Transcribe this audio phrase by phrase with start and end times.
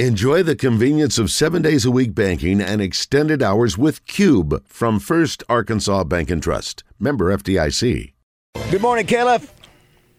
[0.00, 4.98] Enjoy the convenience of seven days a week banking and extended hours with Cube from
[4.98, 6.82] First Arkansas Bank and Trust.
[6.98, 8.12] Member FDIC.
[8.72, 9.52] Good morning, Khalif.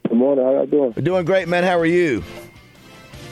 [0.07, 0.46] Good morning.
[0.46, 0.93] How are y'all doing?
[0.96, 1.65] We're doing great, man.
[1.65, 2.23] How are you?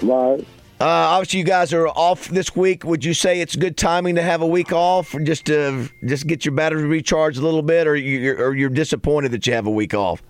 [0.02, 0.42] Live.
[0.82, 2.84] Uh, obviously, you guys are off this week.
[2.84, 6.44] Would you say it's good timing to have a week off, just to just get
[6.44, 9.71] your battery recharged a little bit, or you're, or you're disappointed that you have a
[9.71, 10.21] week off?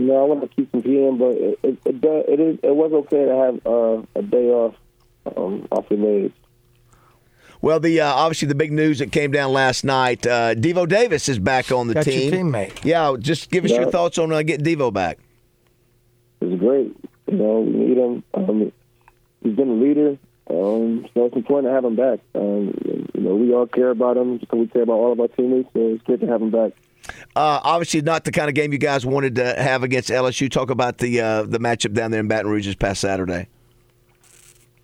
[0.00, 2.90] You know, I want to keep competing, but it it, it, it is it was
[2.90, 4.74] okay to have uh, a day off
[5.36, 6.32] um, off the legs.
[7.60, 10.26] Well, the uh, obviously the big news that came down last night.
[10.26, 12.32] Uh, Devo Davis is back on the Got your team.
[12.52, 12.82] teammate.
[12.82, 15.18] Yeah, just give us your thoughts on uh, getting Devo back.
[16.40, 16.96] It's great.
[17.30, 18.22] You know, we need him.
[18.32, 18.72] Um,
[19.42, 20.16] he's been a leader.
[20.48, 22.20] Um, so it's important to have him back.
[22.34, 22.74] Um,
[23.14, 25.68] you know, we all care about him because we care about all of our teammates.
[25.74, 26.72] So it's good to have him back.
[27.36, 30.50] Uh, obviously, not the kind of game you guys wanted to have against LSU.
[30.50, 33.48] Talk about the uh, the matchup down there in Baton Rouge this past Saturday.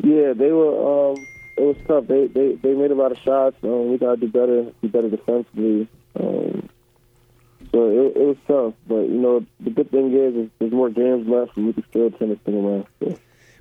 [0.02, 1.10] Yeah, they were.
[1.12, 2.06] Um, it was tough.
[2.06, 3.56] They they they made a lot of shots.
[3.62, 4.72] Um, we gotta do better.
[4.82, 5.88] Do better defensively.
[6.18, 6.68] Um,
[7.72, 8.74] so it, it was tough.
[8.86, 11.84] But you know, the good thing is, is there's more games left, and we can
[11.90, 12.86] still turn this thing around.
[13.00, 13.18] So.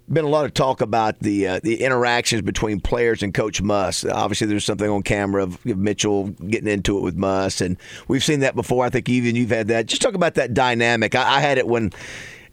[0.08, 4.06] Been a lot of talk about the uh, the interactions between players and Coach Muss.
[4.06, 7.76] Obviously, there's something on camera of Mitchell getting into it with Muss, and
[8.08, 8.86] we've seen that before.
[8.86, 9.88] I think even you've had that.
[9.88, 11.16] Just talk about that dynamic.
[11.16, 11.92] I, I had it when.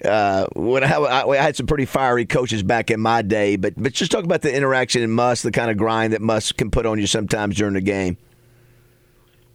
[0.03, 3.93] Uh, when I, I, had some pretty fiery coaches back in my day, but but
[3.93, 6.87] just talk about the interaction in Muss, the kind of grind that Muss can put
[6.87, 8.17] on you sometimes during the game.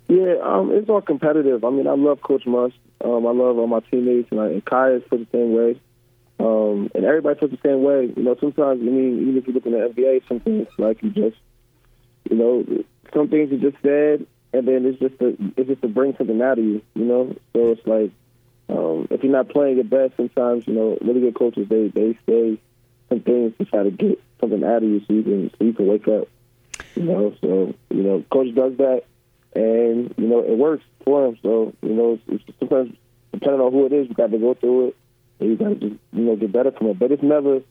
[0.07, 1.65] Yeah, um, it's all competitive.
[1.65, 2.71] I mean, I love Coach Muss.
[3.03, 5.81] Um, I love all my teammates, and, I, and Kai is for the same way.
[6.39, 8.13] Um, and everybody feels the same way.
[8.15, 11.01] You know, sometimes, I mean, even if you look in the NBA, some things like
[11.01, 11.37] you just,
[12.29, 15.87] you know, some things you just said, and then it's just to, it's just to
[15.87, 16.81] bring something out of you.
[16.93, 18.11] You know, so it's like
[18.69, 22.17] um, if you're not playing your best, sometimes you know really good coaches they they
[22.27, 22.59] say
[23.09, 25.73] some things to try to get something out of you so you can so you
[25.73, 26.27] can wake up.
[26.95, 29.03] You know, so you know, coach does that,
[29.55, 31.37] and you know it works for him.
[31.41, 32.95] So you know, it's, it's sometimes
[33.31, 34.95] depending on who it is, you got to go through it,
[35.39, 36.99] you got to just you know get better from it.
[36.99, 37.61] But it's never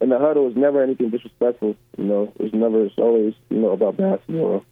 [0.00, 0.48] in the huddle.
[0.48, 1.76] It's never anything disrespectful.
[1.98, 2.84] You know, it's never.
[2.86, 4.64] It's always you know about basketball,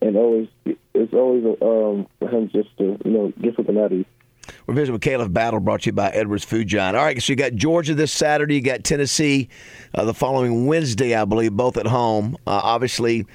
[0.00, 3.98] and always it's always um, for him just to you know get something out of
[3.98, 4.04] you.
[4.66, 6.96] We're visiting with Khalif Battle, brought to you by Edwards Food Giant.
[6.96, 9.48] All right, so you got Georgia this Saturday, you got Tennessee
[9.94, 12.36] uh, the following Wednesday, I believe, both at home.
[12.46, 13.26] Uh, obviously,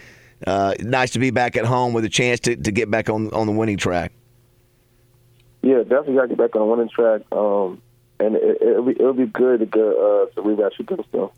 [0.45, 3.29] uh, nice to be back at home with a chance to, to get back on
[3.31, 4.11] on the winning track.
[5.61, 7.21] Yeah, definitely got to get back on the winning track.
[7.31, 7.81] Um,
[8.19, 11.29] and it, it'll be it'll be good to get uh, to rematch against them.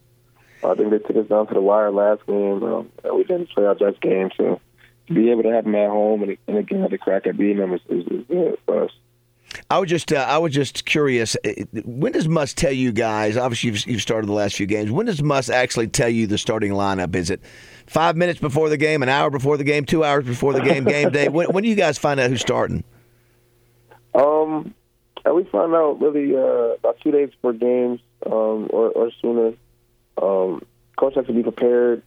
[0.64, 2.64] I think they took us down to the wire last game.
[2.64, 4.60] Um, and we didn't play our best game, so
[5.08, 7.38] to be able to have them at home and, and again have the crack at
[7.38, 8.92] beating them is, is, is good for us.
[9.70, 11.36] I was just uh, I was just curious.
[11.46, 11.52] uh,
[11.86, 13.38] When does Muss tell you guys?
[13.38, 14.92] Obviously, you've, you've started the last few games.
[14.92, 17.16] When does Muss actually tell you the starting lineup?
[17.16, 17.42] Is it
[17.86, 20.84] five minutes before the game, an hour before the game, two hours before the game,
[20.84, 21.30] game day?
[21.30, 22.84] When, when do you guys find out who's starting?
[24.14, 24.74] Um,
[25.28, 29.54] and we find out really uh, about two days before games um, or, or sooner.
[30.22, 30.64] Um,
[30.98, 32.02] coach has to be prepared,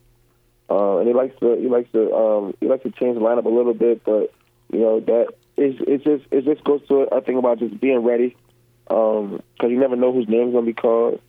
[0.70, 3.44] uh, and he likes to he likes to um, he likes to change the lineup
[3.44, 4.32] a little bit, but
[4.72, 7.98] you know that it's it's just it just goes to a thing about just being
[7.98, 8.36] ready
[8.84, 11.20] because you never know whose name's gonna be called.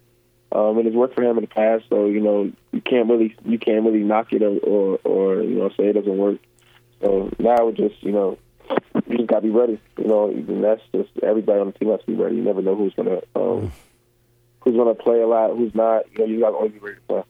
[0.54, 3.36] Um, and it's worked for him in the past, so you know you can't really
[3.46, 6.40] you can't really knock it or or, or you know say it doesn't work.
[7.02, 8.38] So now it's just you know
[9.12, 9.80] you just gotta be ready.
[9.98, 12.38] You know, and that's just everybody on the team has to be ready.
[12.38, 13.72] You never know who's gonna um,
[14.62, 16.06] who's gonna play a lot, who's not.
[16.14, 17.24] You know, you gotta always be ready to play.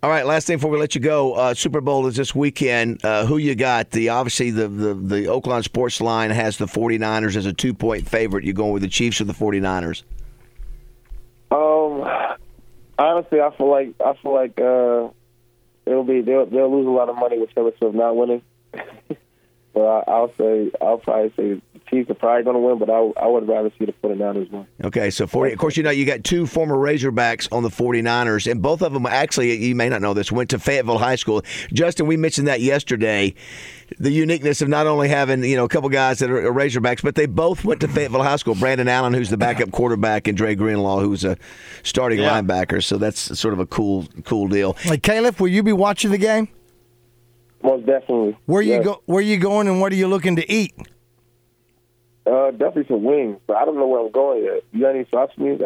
[0.00, 3.04] All right, last thing before we let you go, uh, Super Bowl is this weekend.
[3.04, 3.90] Uh, who you got?
[3.90, 8.08] The obviously the, the the Oaklawn Sports Line has the 49ers as a two point
[8.08, 8.44] favorite.
[8.44, 10.04] You going with the Chiefs or the 49ers?
[11.50, 12.08] Um,
[12.96, 15.08] honestly, I feel like I feel like uh,
[15.84, 18.42] it'll be they'll they'll lose a lot of money with Taylor Swift not winning.
[19.78, 22.90] but I, I'll say I'll probably say the Chiefs are probably going to win, but
[22.90, 24.66] I I would rather see the 49ers win.
[24.84, 25.52] Okay, so 40.
[25.52, 28.92] Of course, you know you got two former Razorbacks on the 49ers, and both of
[28.92, 31.42] them actually, you may not know this, went to Fayetteville High School.
[31.72, 33.34] Justin, we mentioned that yesterday.
[33.98, 37.14] The uniqueness of not only having you know a couple guys that are Razorbacks, but
[37.14, 38.54] they both went to Fayetteville High School.
[38.54, 41.38] Brandon Allen, who's the backup quarterback, and Dre Greenlaw, who's a
[41.84, 42.38] starting Yeah.
[42.40, 42.84] linebacker.
[42.84, 44.76] So that's sort of a cool, cool deal.
[44.86, 46.48] Like Khalif, will you be watching the game?
[47.62, 48.36] Most definitely.
[48.46, 49.02] Where you go?
[49.06, 50.74] Where you going, and what are you looking to eat?
[52.26, 54.62] Uh, definitely some wings, but I don't know where I'm going yet.
[54.70, 55.58] You got any thoughts me?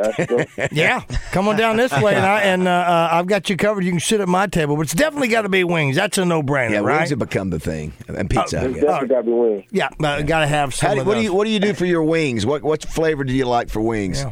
[0.73, 1.01] Yeah,
[1.33, 3.83] come on down this way, and, I, and uh, uh, I've got you covered.
[3.83, 5.97] You can sit at my table, but it's definitely got to be wings.
[5.97, 6.99] That's a no-brainer, Yeah, right?
[6.99, 8.61] wings have become the thing, and pizza.
[8.61, 8.85] I It's guess.
[8.85, 9.65] definitely got to be wings.
[9.73, 11.75] yeah, uh, got to have some do, of what do you What do you do
[11.75, 12.47] for your wings?
[12.47, 14.21] What What flavor do you like for wings?
[14.23, 14.31] Yeah.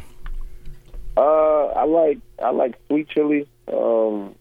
[1.17, 3.49] Uh, I like I like sweet chili.
[3.73, 4.37] Um,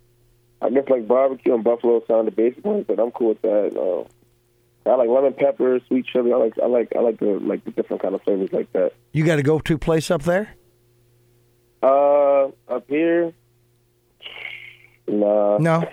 [0.62, 3.78] I guess like barbecue and buffalo sound the basic ones, but I'm cool with that.
[3.78, 6.34] Uh, I like lemon pepper, sweet chili.
[6.34, 8.94] I like I like I like the like the different kind of flavors like that.
[9.14, 10.56] You got to go to place up there.
[11.82, 13.34] Uh, up here,
[15.10, 15.58] nah.
[15.58, 15.84] No.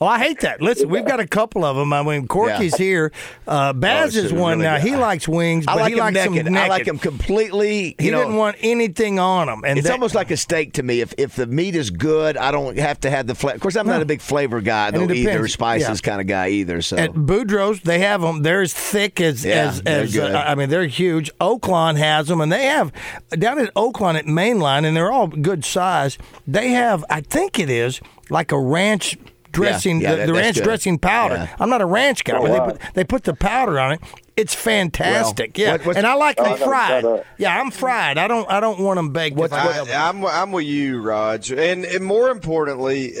[0.00, 0.60] Oh, I hate that.
[0.60, 1.92] Listen, we've got a couple of them.
[1.92, 2.84] I mean, Corky's Yeah.
[2.84, 3.12] here.
[3.46, 4.78] Uh, Baz Oh, is one really now.
[4.78, 4.88] good.
[4.88, 6.46] He likes wings, I but like he likes naked.
[6.46, 6.66] them naked.
[6.66, 7.94] I like him completely.
[7.98, 10.82] He know, didn't want anything on them, and It's that- almost like a steak to
[10.82, 11.00] me.
[11.00, 13.54] If if the meat is good, I don't have to have the flavor.
[13.54, 16.10] Of course, I'm not a big flavor guy though either, spices Yeah.
[16.10, 16.82] kind of guy either.
[16.82, 18.42] So At Boudreaux's, they have them.
[18.42, 21.30] They're as thick as Yeah, as, as uh, I mean, they're huge.
[21.40, 22.92] Oaklawn has them, and they have
[23.38, 26.18] down at Oaklawn at Mainline, and they're all good size.
[26.46, 28.00] They have, I think it is
[28.30, 29.16] like a ranch
[29.52, 30.64] dressing, yeah, the, that- the ranch good.
[30.64, 31.34] dressing powder.
[31.36, 31.56] Yeah.
[31.60, 32.66] I'm not a ranch guy, Oh, but wow.
[32.66, 34.00] they put they put the powder on it.
[34.36, 35.72] It's fantastic, yeah.
[35.72, 37.02] what- what's- and I like Oh, them gotta fried.
[37.02, 37.26] try that.
[37.38, 38.18] Yeah, I'm fried.
[38.18, 39.38] I don't I don't want them baked.
[39.38, 39.94] if I have 'em.
[39.96, 43.12] I, I'm I'm with you, Raj, and, and more importantly,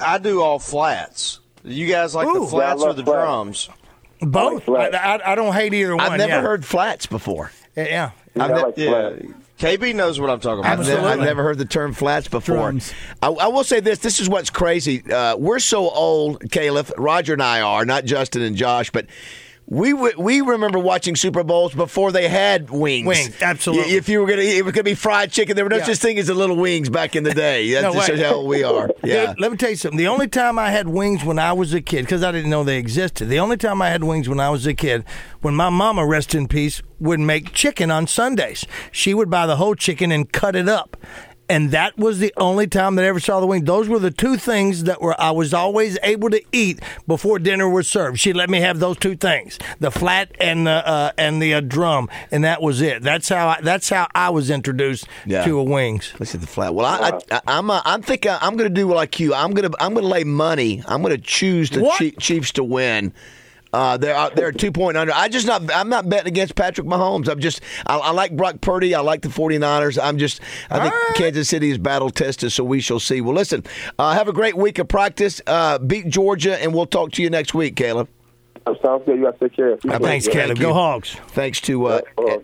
[0.00, 1.40] I do all flats.
[1.64, 2.40] You guys like Ooh.
[2.40, 3.24] the flats or the flats.
[3.24, 3.68] drums?
[4.20, 4.62] Both.
[4.62, 4.96] I, flats.
[4.96, 6.04] I, I don't hate either one.
[6.04, 6.40] I've never yeah.
[6.42, 7.50] heard flats before.
[7.76, 8.10] Yeah, yeah.
[8.36, 9.22] Yeah, I ne- like Yeah, flat.
[9.62, 10.72] KB knows what I'm talking about.
[10.72, 11.10] I've, ne- Absolutely.
[11.10, 12.74] I've never heard the term flats before.
[13.22, 15.02] I, I will say this: this is what's crazy.
[15.10, 19.06] Uh, we're so old, Caleb, Roger, and I are not Justin and Josh, but.
[19.66, 23.06] We we remember watching Super Bowls before they had wings.
[23.06, 23.94] Wings, absolutely.
[23.94, 25.56] If you were gonna, it was gonna be fried chicken.
[25.56, 25.84] There were no Yeah.
[25.84, 27.70] such thing as the little wings back in the day.
[27.72, 28.90] That No, just shows how old we are.
[29.02, 29.28] Yeah.
[29.28, 29.96] Dude, let me tell you something.
[29.96, 32.64] The only time I had wings when I was a kid, because I didn't know
[32.64, 35.04] they existed, the only time I had wings when I was a kid,
[35.40, 38.66] when my mama, rest in peace, would make chicken on Sundays.
[38.90, 40.96] She would buy the whole chicken and cut it up.
[41.48, 43.64] And that was the only time that I ever saw the wing.
[43.64, 47.68] Those were the two things that were I was always able to eat before dinner
[47.68, 48.18] was served.
[48.20, 51.60] She let me have those two things: the flat and the uh, and the uh,
[51.60, 53.02] drum, and that was it.
[53.02, 55.44] That's how I, that's how I was introduced Yeah.
[55.44, 56.14] to a wings.
[56.18, 56.74] Let's hit the flat.
[56.74, 59.34] Well, I, I, I'm uh, I'm thinking I'm going to do like you.
[59.34, 60.82] I'm going to I'm to lay money.
[60.86, 61.98] I'm going to choose the What?
[62.18, 63.12] Chiefs to win.
[63.72, 65.12] Uh, they're uh, they're two point under.
[65.14, 67.28] I just not I'm not betting against Patrick Mahomes.
[67.28, 68.94] I'm just I, I like Brock Purdy.
[68.94, 69.98] I like the 49ers.
[70.02, 70.40] I'm just
[70.70, 71.16] I think All right.
[71.16, 73.20] Kansas City is battle tested, so we shall see.
[73.20, 73.64] Well, listen,
[73.98, 75.40] uh, have a great week of practice.
[75.46, 78.08] Uh, beat Georgia, and we'll talk to you next week, Khalif.
[78.82, 79.18] Sounds good.
[79.18, 79.76] You guys take care.
[79.78, 80.32] Thanks, Yeah.
[80.34, 80.48] Khalif.
[80.58, 80.62] you.
[80.62, 81.16] Go Hogs.
[81.28, 82.38] Thanks to uh, Yeah, uh,